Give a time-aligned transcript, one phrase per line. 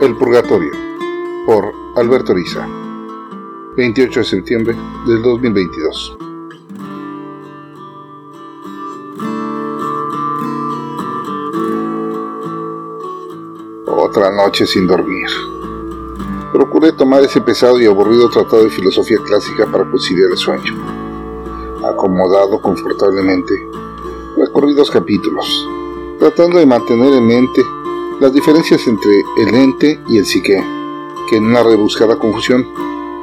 [0.00, 0.72] El Purgatorio,
[1.44, 2.66] por Alberto Riza,
[3.76, 4.74] 28 de septiembre
[5.06, 6.16] del 2022.
[13.86, 15.28] Otra noche sin dormir.
[16.50, 20.76] Procuré tomar ese pesado y aburrido tratado de filosofía clásica para conciliar el sueño.
[21.84, 23.68] Acomodado confortablemente,
[24.38, 25.68] recorrí dos capítulos,
[26.18, 27.62] tratando de mantener en mente
[28.20, 30.62] las diferencias entre el ente y el psique,
[31.30, 32.66] que en una rebuscada confusión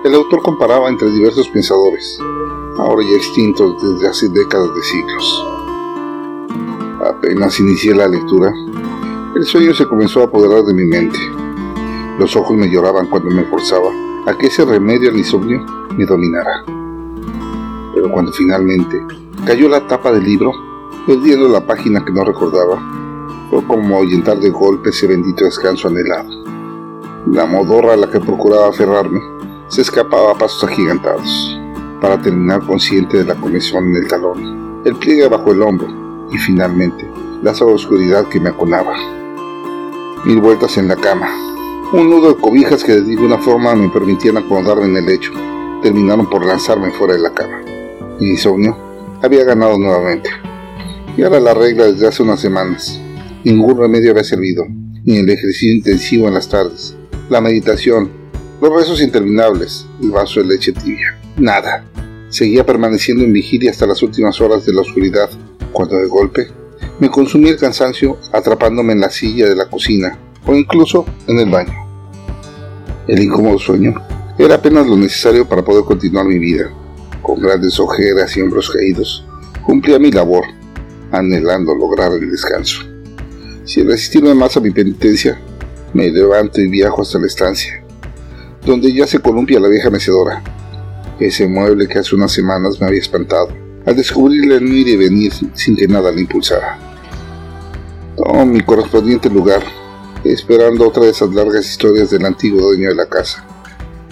[0.03, 2.19] el autor comparaba entre diversos pensadores,
[2.77, 5.45] ahora ya extintos desde hace décadas de siglos.
[7.05, 8.51] Apenas inicié la lectura,
[9.35, 11.19] el sueño se comenzó a apoderar de mi mente.
[12.17, 13.91] Los ojos me lloraban cuando me forzaba
[14.25, 15.63] a que ese remedio al insomnio
[15.95, 16.63] me dominara.
[17.93, 18.99] Pero cuando finalmente
[19.45, 20.53] cayó la tapa del libro,
[21.05, 22.96] perdiendo la página que no recordaba,
[23.49, 26.29] fue como ahuyentar de golpe ese bendito descanso anhelado.
[27.31, 29.19] La modorra a la que procuraba aferrarme
[29.67, 31.59] se escapaba a pasos agigantados,
[32.01, 35.87] para terminar consciente de la conexión en el talón, el pliegue bajo el hombro
[36.31, 37.09] y finalmente
[37.41, 38.95] la oscuridad que me aconaba.
[40.25, 41.27] Mil vueltas en la cama,
[41.93, 45.31] un nudo de cobijas que de ninguna forma me permitían acomodarme en el lecho,
[45.81, 47.61] terminaron por lanzarme fuera de la cama.
[48.19, 48.77] Mi insomnio
[49.21, 50.29] había ganado nuevamente.
[51.15, 53.01] Y ahora la regla desde hace unas semanas.
[53.47, 54.65] Ningún remedio había servido,
[55.05, 56.97] ni el ejercicio intensivo en las tardes,
[57.29, 58.11] la meditación,
[58.61, 61.17] los rezos interminables, el vaso de leche tibia.
[61.37, 61.85] Nada.
[62.27, 65.29] Seguía permaneciendo en vigilia hasta las últimas horas de la oscuridad,
[65.71, 66.47] cuando de golpe
[66.99, 71.49] me consumí el cansancio atrapándome en la silla de la cocina o incluso en el
[71.49, 71.71] baño.
[73.07, 73.93] El incómodo sueño
[74.37, 76.69] era apenas lo necesario para poder continuar mi vida.
[77.21, 79.23] Con grandes ojeras y hombros caídos,
[79.65, 80.43] cumplía mi labor,
[81.13, 82.96] anhelando lograr el descanso.
[83.67, 85.37] Sin resistirme más a mi penitencia,
[85.93, 87.83] me levanto y viajo hasta la estancia,
[88.65, 90.41] donde ya se columpia la vieja mecedora,
[91.19, 93.49] ese mueble que hace unas semanas me había espantado,
[93.85, 96.79] al descubrirle el ir y venir sin que nada le impulsara.
[98.15, 99.61] Tomo mi correspondiente lugar,
[100.23, 103.45] esperando otra de esas largas historias del antiguo dueño de la casa,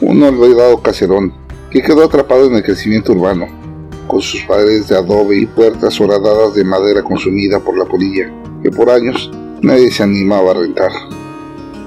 [0.01, 1.33] un olvidado caserón
[1.71, 3.47] que quedó atrapado en el crecimiento urbano,
[4.05, 8.29] con sus paredes de adobe y puertas horadadas de madera consumida por la polilla,
[8.61, 10.91] que por años Nadie se animaba a rentar.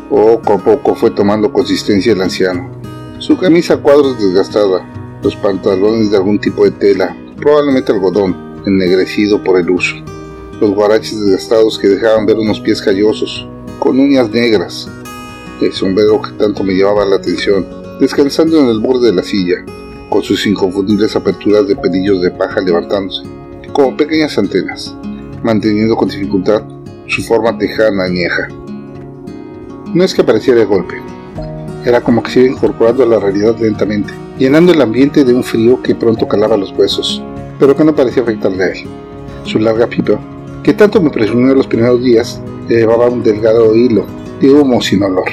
[0.09, 2.71] Poco a poco fue tomando consistencia el anciano.
[3.19, 4.89] Su camisa cuadros desgastada,
[5.23, 9.97] los pantalones de algún tipo de tela, probablemente algodón, ennegrecido por el uso,
[10.61, 13.47] los guaraches desgastados que dejaban ver unos pies callosos,
[13.79, 14.89] con uñas negras,
[15.61, 17.67] el sombrero que tanto me llamaba la atención,
[18.01, 19.57] descansando en el borde de la silla,
[20.09, 23.25] con sus inconfundibles aperturas de pelillos de paja levantándose,
[23.73, 24.97] como pequeñas antenas,
[25.43, 26.63] manteniendo con dificultad
[27.09, 28.49] su forma tejana añeja.
[29.95, 30.97] No es que apareciera de golpe,
[31.85, 35.43] era como que se iba incorporando a la realidad lentamente, llenando el ambiente de un
[35.43, 37.23] frío que pronto calaba los huesos,
[37.59, 38.87] pero que no parecía afectarle a él.
[39.45, 40.21] Su larga pipa,
[40.63, 44.05] que tanto me presumió los primeros días, llevaba un delgado hilo
[44.41, 45.29] de humo sin olor.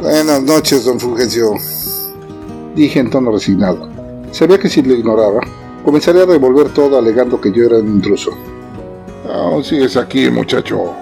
[0.00, 1.52] Buenas noches, don Fulgencio,
[2.74, 3.88] dije en tono resignado.
[4.30, 5.40] Sabía que si lo ignoraba,
[5.84, 8.30] comenzaría a revolver todo alegando que yo era un intruso.
[9.32, 10.94] Aún sigues aquí, muchacho.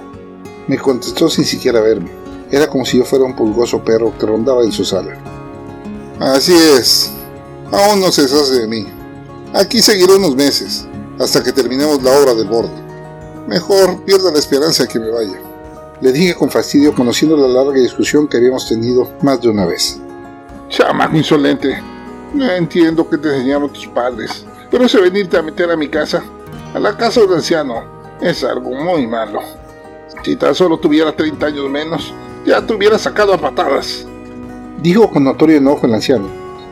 [0.66, 2.10] Me contestó sin siquiera verme.
[2.50, 5.16] Era como si yo fuera un pulgoso perro que rondaba en su sala.
[6.18, 7.12] Así es.
[7.72, 8.86] Aún no se deshace de mí.
[9.54, 10.86] Aquí seguiré unos meses,
[11.18, 12.74] hasta que terminemos la obra del borde.
[13.46, 15.40] Mejor pierda la esperanza que me vaya.
[16.00, 19.98] Le dije con fastidio, conociendo la larga discusión que habíamos tenido más de una vez.
[20.68, 21.80] Chamaco insolente.
[22.34, 26.22] No entiendo qué te enseñaron tus padres, pero ese venirte a meter a mi casa,
[26.74, 29.40] a la casa del anciano, es algo muy malo.
[30.22, 32.12] Si tan solo tuviera 30 años menos,
[32.44, 34.06] ya te hubiera sacado a patadas.
[34.82, 36.28] Dijo con notorio enojo el anciano,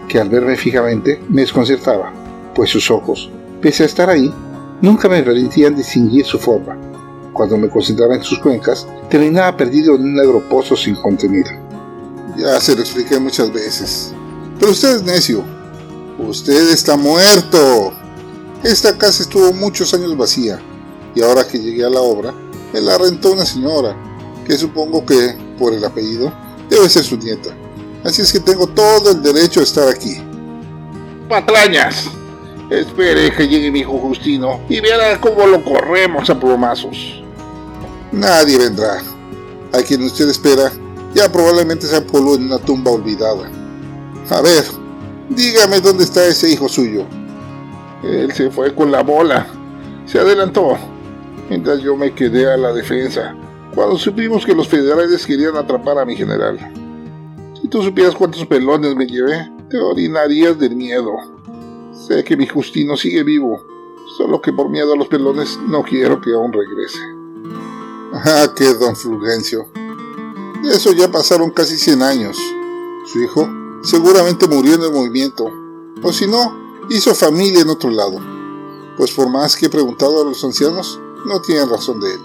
[0.09, 2.13] que al verme fijamente me desconcertaba,
[2.55, 3.31] pues sus ojos,
[3.61, 4.33] pese a estar ahí,
[4.81, 6.77] nunca me permitían distinguir su forma.
[7.33, 11.51] Cuando me concentraba en sus cuencas, terminaba perdido en un negro pozo sin contenido.
[12.37, 14.13] Ya se lo expliqué muchas veces.
[14.59, 15.43] Pero usted es necio.
[16.19, 17.93] Usted está muerto.
[18.63, 20.61] Esta casa estuvo muchos años vacía
[21.15, 22.35] y ahora que llegué a la obra,
[22.73, 23.97] me la rentó una señora,
[24.45, 26.33] que supongo que, por el apellido,
[26.69, 27.51] debe ser su nieta.
[28.05, 30.21] Así es que tengo todo el derecho a estar aquí.
[31.29, 32.11] ¡Patrañas!
[32.71, 37.23] Espere que llegue mi hijo Justino y verá cómo lo corremos a plomazos.
[38.13, 39.03] Nadie vendrá.
[39.73, 40.73] A quien usted espera
[41.15, 43.51] ya probablemente se polvo en una tumba olvidada.
[44.31, 44.65] A ver,
[45.29, 47.05] dígame dónde está ese hijo suyo.
[48.03, 49.47] Él se fue con la bola.
[50.07, 50.77] Se adelantó
[51.49, 53.37] mientras yo me quedé a la defensa,
[53.75, 56.59] cuando supimos que los federales querían atrapar a mi general.
[57.61, 61.13] Si tú supieras cuántos pelones me llevé, te orinarías del miedo.
[61.93, 63.65] Sé que mi Justino sigue vivo,
[64.17, 67.01] solo que por miedo a los pelones no quiero que aún regrese.
[68.13, 69.67] Ah, qué don Fulgencio.
[70.63, 72.39] De eso ya pasaron casi 100 años.
[73.07, 73.49] Su hijo
[73.83, 75.51] seguramente murió en el movimiento,
[76.03, 76.57] o si no,
[76.91, 78.21] hizo familia en otro lado.
[78.97, 82.21] Pues por más que he preguntado a los ancianos, no tienen razón de él.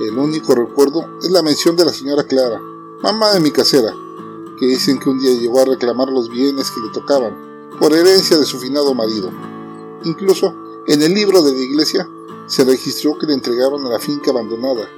[0.00, 2.60] El único recuerdo es la mención de la señora Clara,
[3.02, 3.94] mamá de mi casera,
[4.58, 8.38] que dicen que un día llegó a reclamar los bienes que le tocaban, por herencia
[8.38, 9.30] de su finado marido.
[10.04, 10.54] Incluso,
[10.86, 12.08] en el libro de la iglesia,
[12.46, 14.88] se registró que le entregaron a la finca abandonada,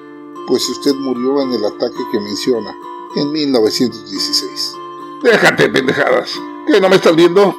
[0.46, 2.74] pues usted murió en el ataque que menciona,
[3.16, 4.76] en 1916.
[5.22, 6.32] Déjate, pendejadas.
[6.66, 7.54] ¿Que no me estás viendo?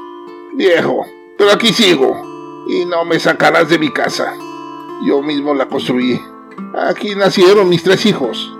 [0.53, 1.05] Viejo,
[1.37, 2.65] pero aquí sigo.
[2.67, 4.35] Y no me sacarás de mi casa.
[5.03, 6.21] Yo mismo la construí.
[6.87, 8.55] Aquí nacieron mis tres hijos.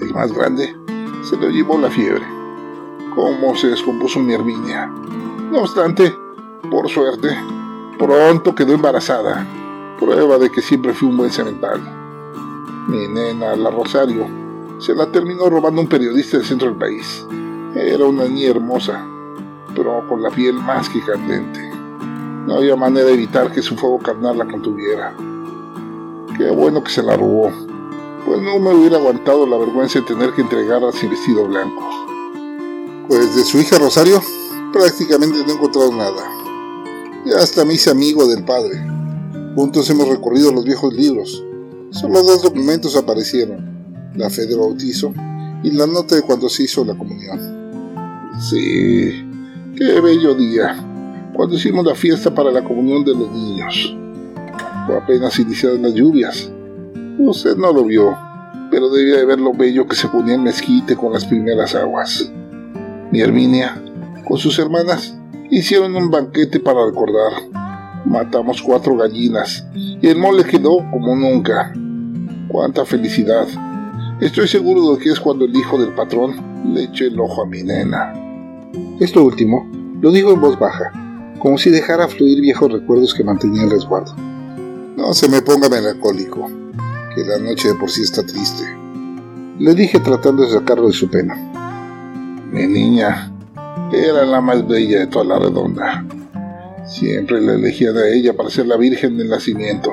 [0.00, 0.76] El más grande
[1.22, 2.40] se lo llevó la fiebre
[3.14, 4.86] cómo se descompuso mi Herminia.
[5.50, 6.16] No obstante,
[6.70, 7.36] por suerte,
[7.98, 9.46] pronto quedó embarazada,
[9.98, 11.80] prueba de que siempre fui un buen semental.
[12.88, 14.26] Mi nena, la Rosario,
[14.78, 17.26] se la terminó robando un periodista del centro del país.
[17.74, 19.04] Era una niña hermosa,
[19.74, 21.70] pero con la piel más que candente.
[22.46, 25.14] No había manera de evitar que su fuego carnal la contuviera.
[26.40, 27.52] Qué bueno que se la robó,
[28.24, 31.82] pues no me hubiera aguantado la vergüenza de tener que entregarla sin vestido blanco.
[33.08, 34.22] Pues de su hija Rosario
[34.72, 36.22] prácticamente no he encontrado nada.
[37.26, 38.82] Ya hasta me hice amigo del padre.
[39.54, 41.44] Juntos hemos recorrido los viejos libros.
[41.90, 44.14] Solo dos documentos aparecieron.
[44.16, 45.12] La fe de bautizo
[45.62, 47.38] y la nota de cuando se hizo la comunión.
[48.40, 49.12] Sí,
[49.76, 50.74] qué bello día.
[51.34, 53.94] Cuando hicimos la fiesta para la comunión de los niños.
[54.60, 56.50] Apenas iniciadas las lluvias.
[57.18, 58.16] Usted no lo vio,
[58.70, 62.30] pero debía de ver lo bello que se ponía el mezquite con las primeras aguas
[63.10, 63.82] mi Herminia,
[64.24, 65.18] con sus hermanas,
[65.50, 67.32] hicieron un banquete para recordar.
[68.04, 71.72] Matamos cuatro gallinas y el mole quedó como nunca.
[72.48, 73.48] ¡Cuánta felicidad!
[74.20, 77.46] Estoy seguro de que es cuando el hijo del patrón le echó el ojo a
[77.46, 78.14] mi nena.
[79.00, 79.68] Esto último
[80.00, 80.92] lo dijo en voz baja,
[81.40, 84.14] como si dejara fluir viejos recuerdos que mantenía en resguardo.
[85.00, 86.46] No se me ponga melancólico,
[87.14, 88.64] que la noche de por sí está triste.
[89.58, 91.34] Le dije tratando de sacarlo de su pena.
[92.52, 93.32] Mi niña
[93.94, 96.04] era la más bella de toda la redonda.
[96.86, 99.90] Siempre la elegía de ella para ser la Virgen del Nacimiento.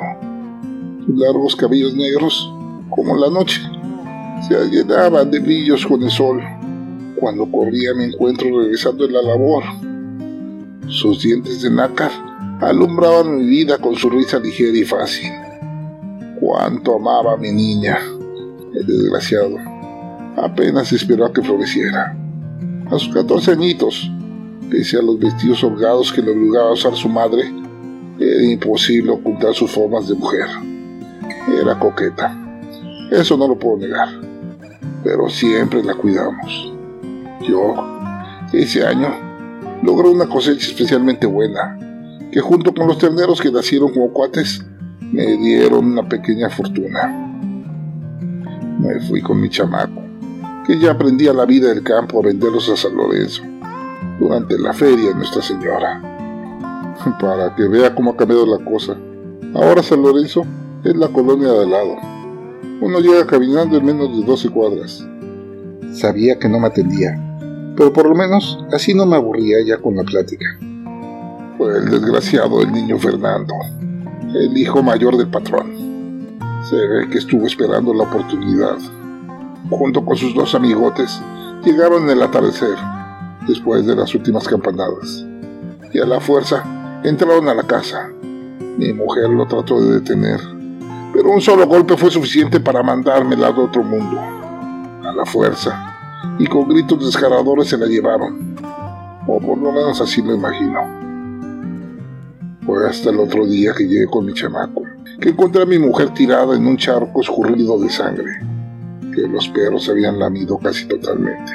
[1.06, 2.54] Sus largos cabellos negros,
[2.90, 3.62] como la noche,
[4.46, 6.42] se llenaban de brillos con el sol
[7.18, 9.64] cuando corría a mi encuentro regresando de la labor.
[10.90, 12.12] Sus dientes de nácar
[12.62, 15.32] alumbraban mi vida con su risa ligera y fácil.
[16.40, 18.00] Cuánto amaba a mi niña.
[18.74, 19.58] El desgraciado
[20.36, 22.16] apenas esperó a que floreciera
[22.92, 24.10] a sus 14 añitos,
[24.70, 27.52] pese a los vestidos holgados que le obligaba a usar su madre,
[28.20, 30.48] era imposible ocultar sus formas de mujer.
[31.62, 32.36] Era coqueta,
[33.12, 34.10] eso no lo puedo negar,
[35.04, 36.74] pero siempre la cuidamos.
[37.48, 37.76] Yo,
[38.54, 39.10] ese año,
[39.84, 41.78] logré una cosecha especialmente buena,
[42.32, 44.66] que junto con los terneros que nacieron como cuates,
[45.00, 47.24] me dieron una pequeña fortuna.
[48.80, 50.08] Me fui con mi chamaco
[50.68, 53.42] que ya aprendía la vida del campo a venderlos a San Lorenzo,
[54.20, 56.02] durante la feria de Nuestra Señora.
[57.22, 58.98] Para que vea cómo ha cambiado la cosa.
[59.56, 60.46] Ahora San Lorenzo
[60.84, 61.96] es la colonia de al lado.
[62.82, 65.08] Uno llega caminando en menos de 12 cuadras.
[65.94, 67.16] Sabía que no me atendía,
[67.78, 70.46] pero por lo menos así no me aburría ya con la plática.
[71.60, 73.54] El desgraciado del niño Fernando,
[74.34, 76.38] el hijo mayor del patrón.
[76.70, 78.78] Se ve que estuvo esperando la oportunidad
[79.70, 81.20] junto con sus dos amigotes,
[81.64, 82.78] llegaron en el atardecer,
[83.48, 85.26] después de las últimas campanadas,
[85.92, 86.64] y a la fuerza
[87.04, 88.10] entraron a la casa.
[88.78, 90.40] Mi mujer lo trató de detener,
[91.12, 94.20] pero un solo golpe fue suficiente para mandármela de otro mundo.
[95.04, 95.96] A la fuerza,
[96.38, 98.56] y con gritos desgarradores se la llevaron,
[99.26, 100.97] o por lo menos así lo imagino.
[102.68, 104.84] Fue hasta el otro día que llegué con mi chamaco,
[105.20, 108.48] que encontré a mi mujer tirada en un charco escurrido de sangre
[109.26, 111.52] los perros habían lamido casi totalmente.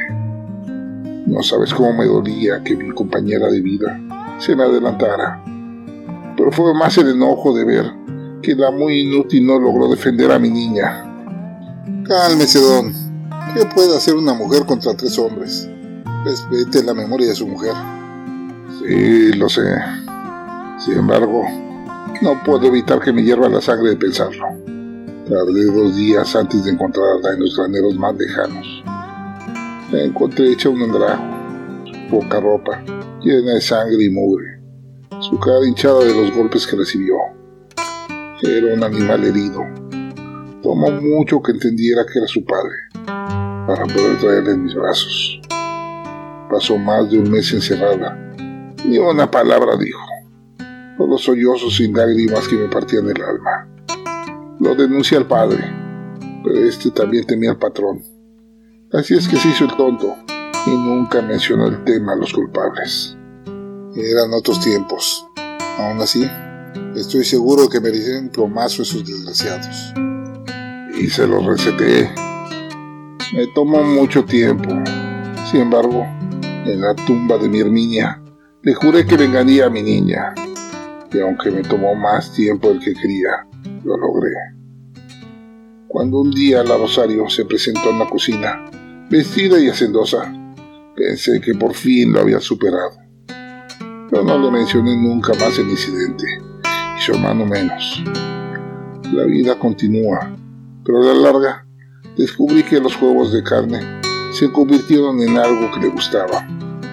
[1.27, 4.01] No sabes cómo me dolía que mi compañera de vida
[4.39, 5.43] se me adelantara.
[6.37, 7.93] Pero fue más el enojo de ver
[8.43, 11.05] que la muy inútil no logró defender a mi niña.
[12.05, 12.93] Cálmese, don.
[13.55, 15.69] ¿Qué puede hacer una mujer contra tres hombres?
[16.25, 17.73] Respete la memoria de su mujer.
[18.81, 19.63] Sí, lo sé.
[20.85, 21.45] Sin embargo,
[22.23, 24.47] no puedo evitar que me hierva la sangre de pensarlo.
[25.29, 28.83] Tardé dos días antes de encontrarla en los graneros más lejanos.
[29.93, 31.23] La encontré hecha un andrajo,
[32.11, 32.83] poca ropa
[33.23, 34.61] llena de sangre y mugre,
[35.21, 37.15] su cara hinchada de los golpes que recibió.
[38.43, 39.63] Era un animal herido.
[40.63, 42.75] Tomó mucho que entendiera que era su padre,
[43.67, 45.41] para poder traerle en mis brazos.
[46.51, 48.35] Pasó más de un mes encerrada.
[48.85, 50.12] Ni una palabra dijo.
[50.97, 53.69] Solo sollozos sin lágrimas que me partían el alma.
[54.61, 55.65] Lo denuncié al padre,
[56.45, 58.03] pero este también temía al patrón.
[58.93, 60.15] Así es que se hizo el tonto
[60.67, 63.17] y nunca mencionó el tema a los culpables.
[63.97, 65.27] Eran otros tiempos.
[65.79, 66.29] Aún así,
[66.95, 69.95] estoy seguro que merecen plomazo esos desgraciados.
[70.99, 72.11] Y se los receté.
[73.35, 74.69] Me tomó mucho tiempo.
[75.51, 76.07] Sin embargo,
[76.43, 78.23] en la tumba de mi Herminia,
[78.63, 80.35] le juré que vengaría a mi niña.
[81.13, 83.47] Y aunque me tomó más tiempo del que quería,
[83.85, 84.31] lo logré.
[85.89, 88.65] Cuando un día la Rosario se presentó en la cocina,
[89.11, 90.33] vestida y hacendosa,
[90.97, 92.93] pensé que por fin lo había superado.
[94.11, 96.25] Pero no le mencioné nunca más el incidente,
[96.99, 98.03] y su hermano menos.
[99.13, 100.35] La vida continúa,
[100.85, 101.67] pero a la larga
[102.17, 104.01] descubrí que los juegos de carne
[104.33, 106.47] se convirtieron en algo que le gustaba.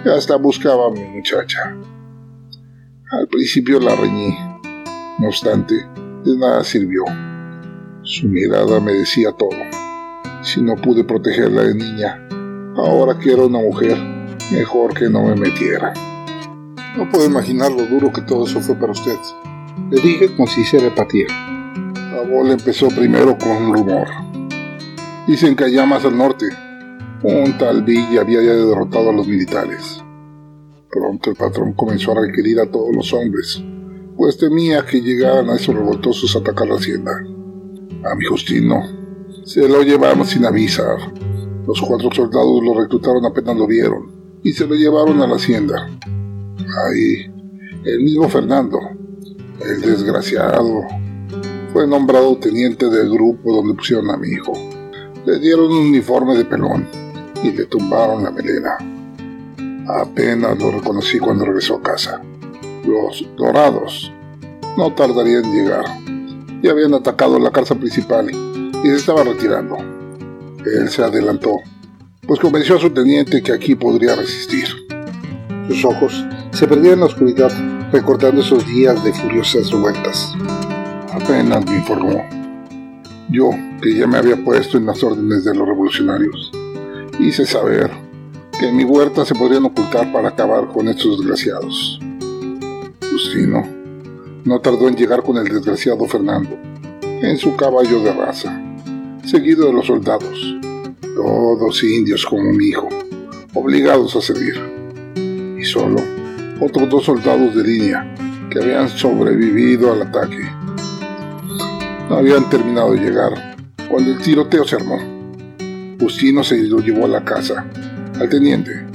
[0.05, 1.75] Y hasta buscaba a mi muchacha.
[3.11, 4.37] Al principio la reñí,
[5.17, 7.03] no obstante, de nada sirvió.
[8.03, 9.57] Su mirada me decía todo.
[10.43, 12.27] Si no pude protegerla de niña,
[12.77, 13.97] ahora que era una mujer,
[14.51, 15.91] mejor que no me metiera.
[16.95, 19.17] No puedo imaginar lo duro que todo eso fue para usted.
[19.89, 21.25] Le dije con si se repatía.
[21.95, 24.07] La bola empezó primero con un rumor.
[25.25, 26.45] Dicen que allá más al norte,
[27.23, 30.03] un tal Villa había ya derrotado a los militares.
[30.91, 33.63] Pronto el patrón comenzó a requerir a todos los hombres,
[34.17, 37.11] pues temía que llegaran a esos revoltosos a atacar la hacienda.
[38.03, 38.81] A mi Justino
[39.45, 40.97] se lo llevaron sin avisar.
[41.67, 45.87] Los cuatro soldados lo reclutaron apenas lo vieron y se lo llevaron a la hacienda.
[46.57, 47.31] Ahí,
[47.85, 48.79] el mismo Fernando,
[49.61, 50.81] el desgraciado,
[51.71, 54.53] fue nombrado teniente del grupo donde pusieron a mi hijo.
[55.25, 56.87] Le dieron un uniforme de pelón
[57.43, 58.77] y le tumbaron la melena.
[59.89, 62.21] Apenas lo reconocí cuando regresó a casa.
[62.85, 64.11] Los dorados
[64.77, 65.85] no tardarían en llegar.
[66.61, 69.77] Ya habían atacado la casa principal y se estaba retirando.
[70.63, 71.55] Él se adelantó,
[72.27, 74.67] pues convenció a su teniente que aquí podría resistir.
[75.67, 77.51] Sus ojos se perdían en la oscuridad,
[77.91, 80.35] recordando esos días de furiosas vueltas.
[81.11, 82.23] Apenas me informó.
[83.31, 83.49] Yo,
[83.81, 86.51] que ya me había puesto en las órdenes de los revolucionarios,
[87.19, 88.08] hice saber
[88.59, 91.99] que en mi huerta se podrían ocultar para acabar con estos desgraciados.
[93.09, 93.65] Justino
[94.43, 96.57] no tardó en llegar con el desgraciado Fernando,
[97.01, 98.61] en su caballo de raza,
[99.25, 100.57] seguido de los soldados,
[101.15, 102.89] todos indios como mi hijo,
[103.53, 104.55] obligados a servir,
[105.57, 106.01] y solo
[106.59, 108.13] otros dos soldados de línea
[108.49, 110.49] que habían sobrevivido al ataque.
[112.09, 113.57] No habían terminado de llegar
[113.89, 114.97] cuando el tiroteo se armó.
[115.99, 117.65] Justino se lo llevó a la casa,
[118.19, 118.85] al teniente.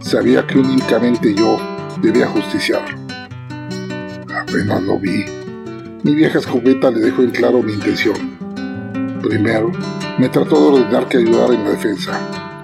[0.00, 1.58] Sabía que únicamente yo
[2.00, 2.98] debía justiciarlo.
[4.34, 5.24] Apenas lo vi,
[6.04, 8.36] mi vieja escopeta le dejó en claro mi intención.
[9.22, 9.72] Primero,
[10.18, 12.12] me trató de ordenar que ayudara en la defensa.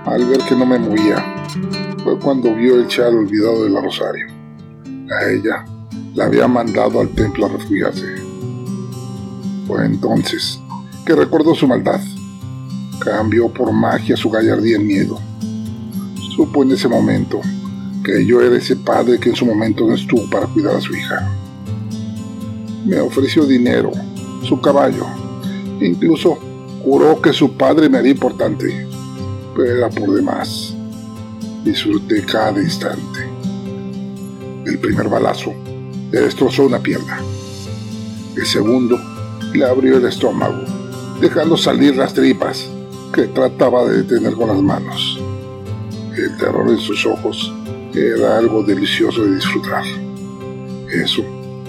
[0.04, 1.24] Al ver que no me movía,
[2.04, 4.26] fue cuando vio el chal olvidado de la Rosario.
[5.10, 5.64] A ella
[6.14, 8.06] la había mandado al templo a refugiarse.
[9.66, 10.60] Fue entonces
[11.06, 12.00] que recordó su maldad.
[13.02, 15.18] Cambió por magia su gallardía en miedo.
[16.34, 17.40] Supo en ese momento
[18.04, 20.94] que yo era ese padre que en su momento no estuvo para cuidar a su
[20.94, 21.28] hija.
[22.86, 23.90] Me ofreció dinero,
[24.42, 25.06] su caballo,
[25.80, 26.38] incluso
[26.82, 28.86] juró que su padre me haría importante,
[29.54, 30.74] pero era por demás.
[31.64, 33.28] Disfruté cada instante.
[34.64, 35.52] El primer balazo
[36.10, 37.18] le destrozó una pierna.
[38.36, 38.98] El segundo
[39.52, 40.64] le abrió el estómago,
[41.20, 42.68] dejando salir las tripas
[43.12, 45.19] que trataba de detener con las manos.
[46.16, 47.52] El terror en sus ojos
[47.94, 49.84] era algo delicioso de disfrutar.
[50.92, 51.22] Eso,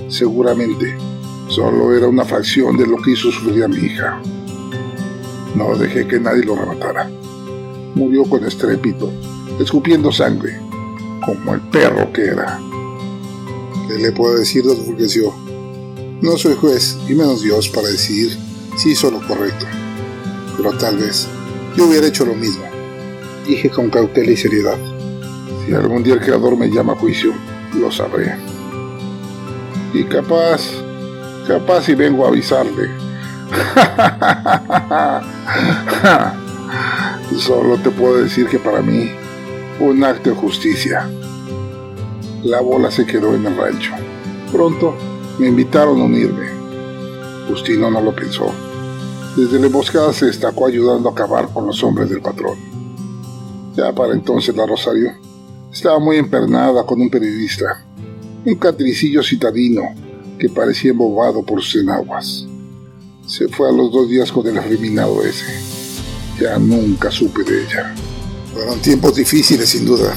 [0.08, 0.98] seguramente,
[1.48, 4.20] solo era una fracción de lo que hizo sufrir a mi hija.
[5.56, 7.10] No dejé que nadie lo rematara.
[7.94, 9.12] Murió con estrépito,
[9.60, 10.60] escupiendo sangre,
[11.24, 12.60] como el perro que era.
[13.88, 15.34] ¿Qué le puedo decir, don Fulgencio?
[16.22, 18.38] No soy juez y menos Dios para decidir
[18.78, 19.66] si hizo lo correcto.
[20.58, 21.28] Pero tal vez
[21.76, 22.71] yo hubiera hecho lo mismo.
[23.46, 24.78] Dije con cautela y seriedad.
[25.66, 27.34] Si algún día el creador me llama a juicio,
[27.80, 28.36] lo sabré.
[29.94, 30.62] Y capaz,
[31.48, 32.90] capaz si vengo a avisarle,
[37.38, 39.12] Solo te puedo decir que para mí
[39.80, 41.10] un acto de justicia.
[42.44, 43.92] La bola se quedó en el rancho.
[44.52, 44.96] Pronto
[45.38, 46.48] me invitaron a unirme.
[47.48, 48.52] Justino no lo pensó.
[49.36, 52.71] Desde la emboscada se destacó ayudando a acabar con los hombres del patrón.
[53.76, 55.12] Ya para entonces la Rosario
[55.72, 57.86] estaba muy empernada con un periodista,
[58.46, 59.82] un catricillo citadino
[60.38, 62.46] que parecía embobado por sus enaguas.
[63.26, 65.46] Se fue a los dos días con el afeminado ese.
[66.40, 67.96] Ya nunca supe de ella.
[68.54, 70.14] Fueron tiempos difíciles, sin duda.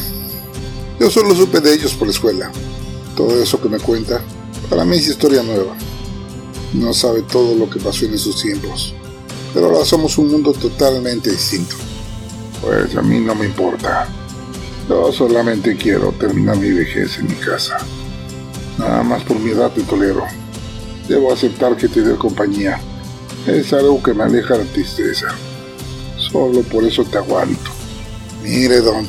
[0.98, 2.50] Yo solo supe de ellos por la escuela.
[3.14, 4.20] Todo eso que me cuenta,
[4.68, 5.76] para mí es historia nueva.
[6.72, 8.94] No sabe todo lo que pasó en esos tiempos.
[9.52, 11.76] Pero ahora somos un mundo totalmente distinto.
[12.64, 14.08] Pues a mí no me importa.
[14.88, 17.76] Yo solamente quiero terminar mi vejez en mi casa.
[18.78, 20.24] Nada más por mi edad te tolero.
[21.06, 22.80] Debo aceptar que te dé compañía.
[23.46, 25.28] Es algo que me aleja la tristeza.
[26.16, 27.70] Solo por eso te aguanto.
[28.42, 29.06] Mire, don,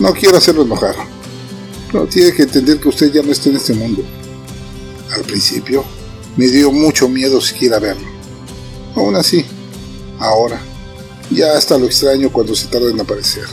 [0.00, 0.94] no quiero hacerlo enojar,
[1.90, 4.02] pero tiene que entender que usted ya no está en este mundo.
[5.14, 5.84] Al principio
[6.36, 8.06] me dio mucho miedo siquiera verlo.
[8.94, 9.44] Aún así,
[10.20, 10.60] ahora,
[11.30, 13.44] ya hasta lo extraño cuando se tarda en aparecer.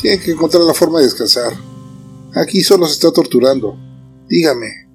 [0.00, 1.52] Tiene que encontrar la forma de descansar.
[2.34, 3.76] Aquí solo se está torturando.
[4.28, 4.88] Dígame,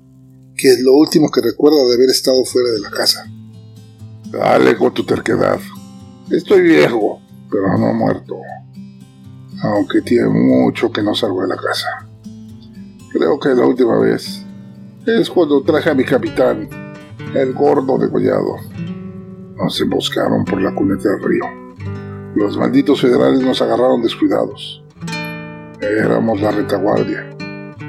[0.56, 3.26] ¿qué es lo último que recuerda de haber estado fuera de la casa?
[4.32, 5.60] Dale con tu terquedad.
[6.30, 8.36] Estoy viejo, pero no muerto
[9.64, 11.88] aunque tiene mucho que no salgo de la casa.
[13.12, 14.46] Creo que la última vez
[15.06, 16.68] es cuando traje a mi capitán,
[17.34, 18.58] el gordo degollado.
[19.56, 21.63] Nos emboscaron por la cuneta del río.
[22.36, 24.84] Los malditos federales nos agarraron descuidados.
[25.80, 27.30] Éramos la retaguardia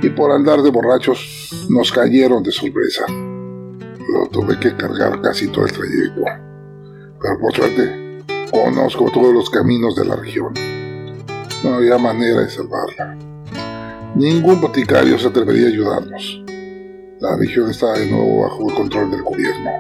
[0.03, 3.07] y por andar de borrachos nos cayeron de sorpresa.
[3.09, 6.25] Lo tuve que cargar casi todo el trayecto.
[7.23, 10.53] Pero por suerte, conozco todos los caminos de la región.
[11.65, 13.17] No había manera de salvarla.
[14.15, 16.45] Ningún boticario se atrevería a ayudarnos.
[17.21, 19.71] La región estaba de nuevo bajo el control del gobierno.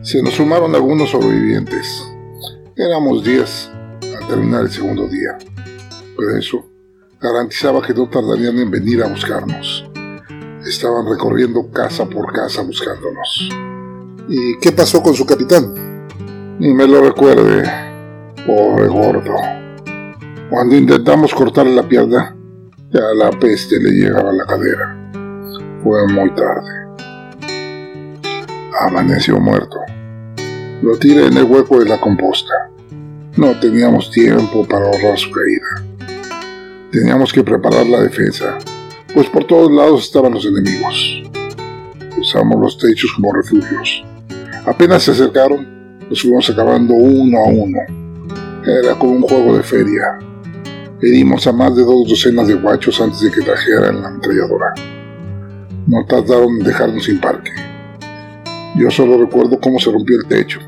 [0.00, 2.07] Se nos sumaron algunos sobrevivientes.
[2.80, 3.70] Éramos 10
[4.20, 5.36] al terminar el segundo día.
[6.16, 6.64] Pero eso
[7.20, 9.84] garantizaba que no tardarían en venir a buscarnos.
[10.64, 13.48] Estaban recorriendo casa por casa buscándonos.
[14.28, 16.06] ¿Y qué pasó con su capitán?
[16.60, 17.64] Ni me lo recuerde,
[18.46, 19.34] pobre gordo.
[20.48, 22.36] Cuando intentamos cortarle la pierna,
[22.92, 25.10] ya la peste le llegaba a la cadera.
[25.82, 26.70] Fue muy tarde.
[28.78, 29.78] Amaneció muerto.
[30.80, 32.67] Lo tiré en el hueco de la composta.
[33.36, 35.84] No teníamos tiempo para ahorrar su caída.
[36.90, 38.58] Teníamos que preparar la defensa,
[39.14, 41.22] pues por todos lados estaban los enemigos.
[42.18, 44.04] Usamos los techos como refugios.
[44.66, 45.66] Apenas se acercaron,
[46.08, 47.78] los fuimos acabando uno a uno.
[48.66, 50.18] Era como un juego de feria.
[51.00, 54.74] Herimos a más de dos docenas de guachos antes de que trajeran la ametralladora.
[55.86, 57.52] No tardaron en dejarnos sin parque.
[58.76, 60.60] Yo solo recuerdo cómo se rompió el techo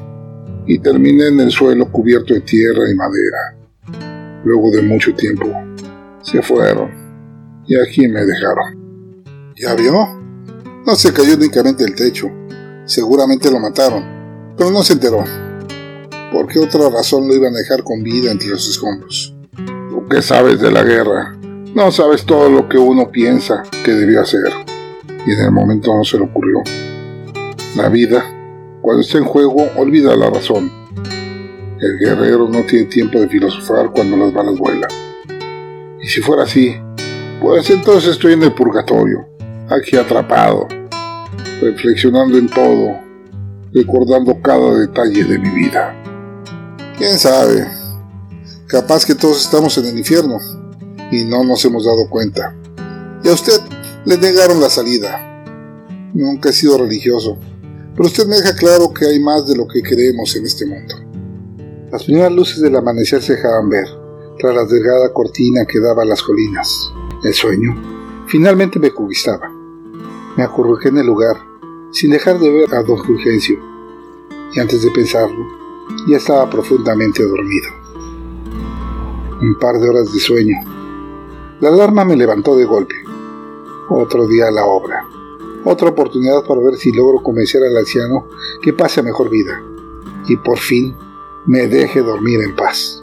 [0.66, 4.40] y terminé en el suelo cubierto de tierra y madera.
[4.44, 5.46] Luego de mucho tiempo,
[6.22, 6.90] se fueron
[7.66, 9.24] y aquí me dejaron.
[9.56, 9.92] ¿Ya vio?
[10.86, 12.30] No se cayó únicamente el techo.
[12.84, 15.24] Seguramente lo mataron, pero no se enteró.
[16.32, 19.34] ¿Por qué otra razón lo iban a dejar con vida entre los escombros?
[20.10, 21.36] ¿Qué sabes de la guerra?
[21.72, 24.50] No sabes todo lo que uno piensa que debió hacer.
[25.24, 26.62] Y en el momento no se le ocurrió.
[27.76, 28.24] La vida,
[28.82, 30.70] cuando está en juego, olvida la razón.
[31.80, 34.90] El guerrero no tiene tiempo de filosofar cuando las balas vuelan.
[36.02, 36.76] Y si fuera así,
[37.40, 39.26] pues entonces estoy en el purgatorio,
[39.68, 40.66] aquí atrapado,
[41.60, 42.98] reflexionando en todo,
[43.72, 45.94] recordando cada detalle de mi vida.
[46.96, 47.66] ¿Quién sabe?
[48.66, 50.38] Capaz que todos estamos en el infierno
[51.10, 52.54] y no nos hemos dado cuenta.
[53.22, 53.60] Y a usted
[54.04, 55.44] le negaron la salida.
[56.14, 57.38] Nunca he sido religioso,
[58.00, 60.94] pero usted me deja claro que hay más de lo que creemos en este mundo.
[61.92, 63.84] Las primeras luces del amanecer se dejaban ver,
[64.38, 66.90] tras la delgada cortina que daba a las colinas.
[67.22, 69.52] El sueño finalmente me conquistaba.
[70.34, 71.36] Me acurruqué en el lugar,
[71.92, 73.58] sin dejar de ver a don Fulgencio,
[74.54, 75.44] y antes de pensarlo,
[76.08, 77.68] ya estaba profundamente dormido
[79.42, 80.56] un par de horas de sueño.
[81.60, 82.94] La alarma me levantó de golpe.
[83.90, 85.06] Otro día a la obra.
[85.64, 88.26] Otra oportunidad para ver si logro convencer al anciano
[88.62, 89.62] que pase a mejor vida.
[90.26, 90.96] Y por fin
[91.46, 93.02] me deje dormir en paz.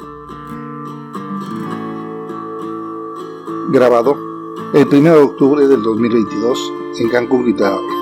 [3.70, 4.17] Grabado
[4.74, 7.97] el 1 de octubre del 2022 en Cancún, Quintana